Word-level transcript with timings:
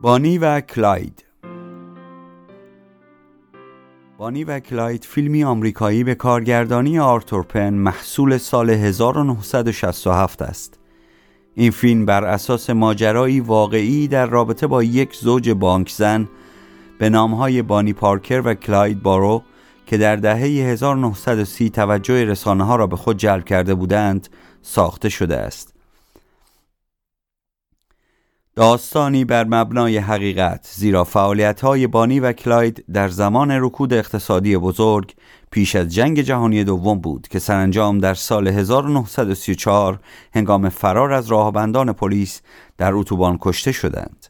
بانی 0.00 0.38
و 0.38 0.60
کلاید. 0.60 1.24
بانی 4.18 4.44
و 4.44 4.60
کلاید 4.60 5.04
فیلمی 5.04 5.44
آمریکایی 5.44 6.04
به 6.04 6.14
کارگردانی 6.14 6.98
آرتور 6.98 7.42
پن 7.42 7.74
محصول 7.74 8.38
سال 8.38 8.70
1967 8.70 10.42
است. 10.42 10.78
این 11.54 11.70
فیلم 11.70 12.06
بر 12.06 12.24
اساس 12.24 12.70
ماجرایی 12.70 13.40
واقعی 13.40 14.08
در 14.08 14.26
رابطه 14.26 14.66
با 14.66 14.82
یک 14.82 15.14
زوج 15.14 15.50
بانکزن 15.50 16.28
به 16.98 17.10
نامهای 17.10 17.62
بانی 17.62 17.92
پارکر 17.92 18.42
و 18.44 18.54
کلاید 18.54 19.02
بارو 19.02 19.42
که 19.86 19.96
در 19.98 20.16
دهه 20.16 20.42
1930 20.42 21.70
توجه 21.70 22.24
رسانه 22.24 22.64
ها 22.64 22.76
را 22.76 22.86
به 22.86 22.96
خود 22.96 23.16
جلب 23.16 23.44
کرده 23.44 23.74
بودند 23.74 24.28
ساخته 24.62 25.08
شده 25.08 25.36
است. 25.36 25.77
داستانی 28.58 29.24
بر 29.24 29.44
مبنای 29.44 29.98
حقیقت 29.98 30.68
زیرا 30.74 31.04
فعالیت 31.04 31.60
های 31.60 31.86
بانی 31.86 32.20
و 32.20 32.32
کلاید 32.32 32.84
در 32.92 33.08
زمان 33.08 33.50
رکود 33.50 33.92
اقتصادی 33.92 34.56
بزرگ 34.56 35.14
پیش 35.50 35.76
از 35.76 35.88
جنگ 35.88 36.20
جهانی 36.20 36.64
دوم 36.64 36.98
بود 37.00 37.28
که 37.28 37.38
سرانجام 37.38 37.98
در 37.98 38.14
سال 38.14 38.48
1934 38.48 40.00
هنگام 40.34 40.68
فرار 40.68 41.12
از 41.12 41.26
راهبندان 41.26 41.92
پلیس 41.92 42.40
در 42.78 42.94
اتوبان 42.94 43.38
کشته 43.40 43.72
شدند. 43.72 44.26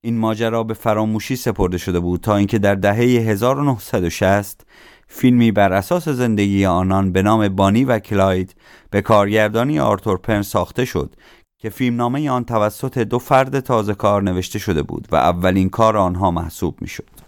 این 0.00 0.18
ماجرا 0.18 0.62
به 0.62 0.74
فراموشی 0.74 1.36
سپرده 1.36 1.78
شده 1.78 2.00
بود 2.00 2.20
تا 2.20 2.36
اینکه 2.36 2.58
در 2.58 2.74
دهه 2.74 2.98
1960 2.98 4.66
فیلمی 5.08 5.52
بر 5.52 5.72
اساس 5.72 6.08
زندگی 6.08 6.66
آنان 6.66 7.12
به 7.12 7.22
نام 7.22 7.48
بانی 7.48 7.84
و 7.84 7.98
کلاید 7.98 8.54
به 8.90 9.02
کارگردانی 9.02 9.80
آرتور 9.80 10.18
پن 10.18 10.42
ساخته 10.42 10.84
شد 10.84 11.16
که 11.58 11.70
فیلمنامه 11.70 12.30
آن 12.30 12.44
توسط 12.44 12.98
دو 12.98 13.18
فرد 13.18 13.60
تازه 13.60 13.94
کار 13.94 14.22
نوشته 14.22 14.58
شده 14.58 14.82
بود 14.82 15.08
و 15.12 15.16
اولین 15.16 15.68
کار 15.68 15.96
آنها 15.96 16.30
محسوب 16.30 16.76
می 16.80 16.88
شد. 16.88 17.26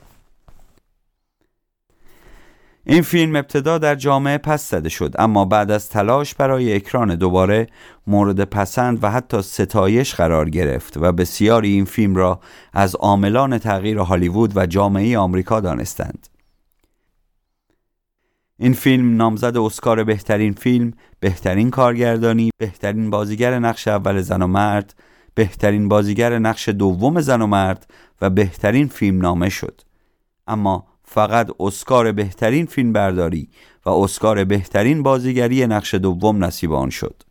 این 2.84 3.03
فیلم 3.03 3.37
ابتدا 3.37 3.78
در 3.78 3.94
جامعه 3.94 4.38
پس 4.38 4.71
زده 4.71 4.88
شد 4.88 5.15
اما 5.19 5.44
بعد 5.44 5.71
از 5.71 5.88
تلاش 5.88 6.34
برای 6.34 6.75
اکران 6.75 7.15
دوباره 7.15 7.67
مورد 8.06 8.44
پسند 8.44 9.05
و 9.05 9.11
حتی 9.11 9.43
ستایش 9.43 10.15
قرار 10.15 10.50
گرفت 10.50 10.97
و 10.97 11.12
بسیاری 11.12 11.69
این 11.69 11.84
فیلم 11.84 12.15
را 12.15 12.41
از 12.72 12.94
عاملان 12.94 13.59
تغییر 13.59 13.99
هالیوود 13.99 14.56
و 14.56 14.67
جامعه 14.67 15.19
آمریکا 15.19 15.61
دانستند. 15.61 16.38
این 18.60 18.72
فیلم 18.72 19.16
نامزد 19.16 19.56
اسکار 19.56 20.04
بهترین 20.04 20.52
فیلم، 20.52 20.92
بهترین 21.20 21.70
کارگردانی، 21.70 22.50
بهترین 22.58 23.10
بازیگر 23.10 23.58
نقش 23.58 23.88
اول 23.88 24.20
زن 24.20 24.42
و 24.42 24.46
مرد، 24.46 24.94
بهترین 25.34 25.88
بازیگر 25.88 26.38
نقش 26.38 26.69
دوم 26.69 27.20
زن 27.20 27.42
و 27.42 27.46
مرد 27.46 27.91
و 28.20 28.30
بهترین 28.30 28.88
فیلم 28.88 29.20
نامه 29.20 29.48
شد. 29.48 29.80
اما 30.46 30.86
فقط 31.04 31.50
اسکار 31.60 32.12
بهترین 32.12 32.66
فیلم 32.66 32.92
برداری 32.92 33.48
و 33.86 33.91
اسکار 33.91 34.44
بهترین 34.44 35.02
بازیگری 35.02 35.66
نقش 35.66 35.94
دوم 35.94 36.44
نصیب 36.44 36.72
آن 36.72 36.90
شد. 36.90 37.22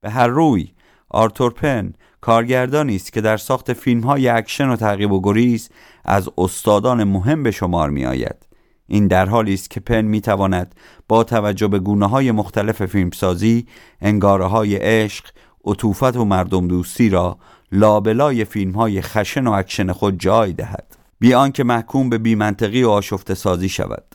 به 0.00 0.10
هر 0.10 0.26
روی 0.26 0.72
آرتور 1.08 1.52
پن 1.52 1.94
کارگردانی 2.20 2.96
است 2.96 3.12
که 3.12 3.20
در 3.20 3.36
ساخت 3.36 3.72
فیلم 3.72 4.00
های 4.00 4.28
اکشن 4.28 4.68
و 4.68 4.76
تعقیب 4.76 5.12
و 5.12 5.20
گریز 5.20 5.70
از 6.04 6.28
استادان 6.38 7.04
مهم 7.04 7.42
به 7.42 7.50
شمار 7.50 7.90
می 7.90 8.06
آید. 8.06 8.51
این 8.92 9.06
در 9.06 9.26
حالی 9.26 9.54
است 9.54 9.70
که 9.70 9.80
پن 9.80 10.02
می 10.02 10.20
تواند 10.20 10.74
با 11.08 11.24
توجه 11.24 11.68
به 11.68 11.78
گونه 11.78 12.06
های 12.08 12.32
مختلف 12.32 12.86
فیلمسازی 12.86 13.66
انگاره 14.00 14.46
های 14.46 14.76
عشق 14.76 15.24
عطوفت 15.64 16.16
و 16.16 16.24
مردم 16.24 16.68
دوستی 16.68 17.08
را 17.08 17.38
لابلای 17.72 18.44
فیلم 18.44 18.72
های 18.72 19.02
خشن 19.02 19.46
و 19.46 19.52
اکشن 19.52 19.92
خود 19.92 20.20
جای 20.20 20.52
دهد. 20.52 20.96
بی 21.18 21.34
آنکه 21.34 21.64
محکوم 21.64 22.10
به 22.10 22.18
بیمنطقی 22.18 22.82
و 22.82 22.88
آشفته 22.88 23.34
سازی 23.34 23.68
شود. 23.68 24.14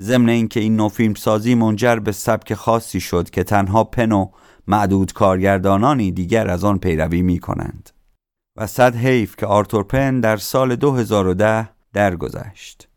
ضمن 0.00 0.28
اینکه 0.28 0.60
این 0.60 0.76
نوع 0.76 0.88
فیلم 0.88 1.14
سازی 1.14 1.54
منجر 1.54 1.96
به 1.96 2.12
سبک 2.12 2.54
خاصی 2.54 3.00
شد 3.00 3.30
که 3.30 3.44
تنها 3.44 3.84
پن 3.84 4.12
و 4.12 4.26
معدود 4.66 5.12
کارگردانانی 5.12 6.12
دیگر 6.12 6.50
از 6.50 6.64
آن 6.64 6.78
پیروی 6.78 7.22
می 7.22 7.38
کنند 7.38 7.90
و 8.56 8.66
صد 8.66 8.96
حیف 8.96 9.36
که 9.36 9.46
آرتور 9.46 9.84
پن 9.84 10.20
در 10.20 10.36
سال 10.36 10.76
2010 10.76 11.68
درگذشت. 11.92 12.91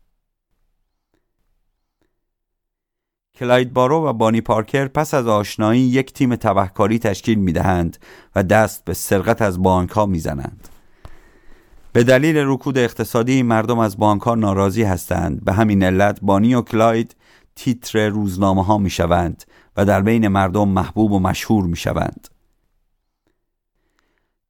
کلاید 3.36 3.72
بارو 3.72 4.06
و 4.06 4.12
بانی 4.12 4.40
پارکر 4.40 4.88
پس 4.88 5.14
از 5.14 5.26
آشنایی 5.26 5.80
یک 5.80 6.12
تیم 6.12 6.36
تبهکاری 6.36 6.98
تشکیل 6.98 7.38
می 7.38 7.52
دهند 7.52 7.96
و 8.36 8.42
دست 8.42 8.84
به 8.84 8.94
سرقت 8.94 9.42
از 9.42 9.62
بانک 9.62 9.90
ها 9.90 10.06
می 10.06 10.18
زنند. 10.18 10.68
به 11.92 12.04
دلیل 12.04 12.36
رکود 12.36 12.78
اقتصادی 12.78 13.42
مردم 13.42 13.78
از 13.78 13.96
بانک 13.96 14.22
ها 14.22 14.34
ناراضی 14.34 14.82
هستند 14.82 15.44
به 15.44 15.52
همین 15.52 15.82
علت 15.82 16.18
بانی 16.22 16.54
و 16.54 16.62
کلاید 16.62 17.16
تیتر 17.54 18.08
روزنامه 18.08 18.64
ها 18.64 18.78
می 18.78 18.90
شوند 18.90 19.44
و 19.76 19.84
در 19.84 20.02
بین 20.02 20.28
مردم 20.28 20.68
محبوب 20.68 21.12
و 21.12 21.18
مشهور 21.18 21.64
می 21.64 21.76
شوند. 21.76 22.28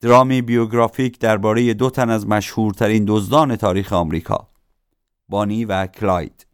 درامی 0.01 0.43
بیوگرافیک 0.43 1.19
درباره 1.19 1.75
دو 1.75 1.91
تن 1.91 2.11
از 2.11 2.27
مشهورترین 2.27 3.05
دزدان 3.09 3.57
تاریخ 3.57 3.93
آمریکا 3.93 4.49
بانی 5.29 5.65
و 5.65 5.87
کلاید 5.87 6.47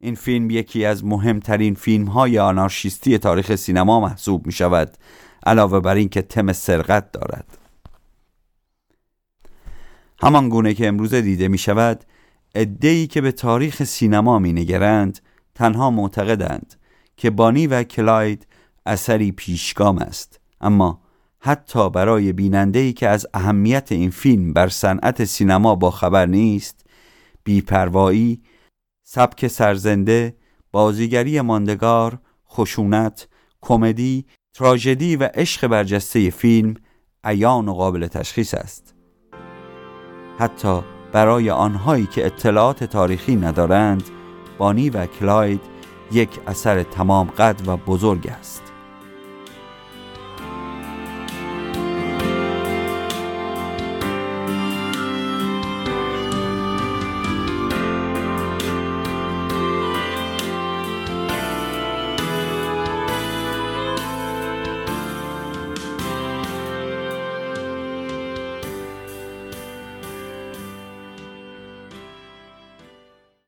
این 0.00 0.14
فیلم 0.14 0.50
یکی 0.50 0.84
از 0.84 1.04
مهمترین 1.04 1.74
فیلم 1.74 2.04
های 2.04 2.38
آنارشیستی 2.38 3.18
تاریخ 3.18 3.54
سینما 3.54 4.00
محسوب 4.00 4.46
می 4.46 4.52
شود 4.52 4.96
علاوه 5.46 5.80
بر 5.80 5.94
اینکه 5.94 6.22
تم 6.22 6.52
سرقت 6.52 7.12
دارد. 7.12 7.58
همان 10.20 10.48
گونه 10.48 10.74
که 10.74 10.88
امروز 10.88 11.14
دیده 11.14 11.48
می 11.48 11.58
شود 11.58 12.04
ادهی 12.54 13.06
که 13.06 13.20
به 13.20 13.32
تاریخ 13.32 13.84
سینما 13.84 14.38
می 14.38 14.52
نگرند 14.52 15.18
تنها 15.54 15.90
معتقدند 15.90 16.74
که 17.16 17.30
بانی 17.30 17.66
و 17.66 17.82
کلاید 17.82 18.46
اثری 18.86 19.32
پیشگام 19.32 19.98
است. 19.98 20.40
اما 20.60 21.00
حتی 21.40 21.90
برای 21.90 22.32
بینندهی 22.32 22.92
که 22.92 23.08
از 23.08 23.26
اهمیت 23.34 23.92
این 23.92 24.10
فیلم 24.10 24.52
بر 24.52 24.68
صنعت 24.68 25.24
سینما 25.24 25.74
با 25.74 25.90
خبر 25.90 26.26
نیست 26.26 26.86
بیپروایی 27.44 28.42
سبک 29.08 29.46
سرزنده، 29.46 30.36
بازیگری 30.72 31.40
ماندگار، 31.40 32.18
خشونت، 32.50 33.28
کمدی، 33.60 34.26
تراژدی 34.54 35.16
و 35.16 35.30
عشق 35.34 35.66
برجسته 35.66 36.30
فیلم 36.30 36.74
عیان 37.24 37.68
و 37.68 37.72
قابل 37.72 38.06
تشخیص 38.06 38.54
است. 38.54 38.94
حتی 40.38 40.80
برای 41.12 41.50
آنهایی 41.50 42.06
که 42.06 42.26
اطلاعات 42.26 42.84
تاریخی 42.84 43.36
ندارند، 43.36 44.02
بانی 44.58 44.90
و 44.90 45.06
کلاید 45.06 45.60
یک 46.12 46.40
اثر 46.46 46.82
تمام 46.82 47.30
قد 47.30 47.68
و 47.68 47.76
بزرگ 47.76 48.28
است. 48.28 48.65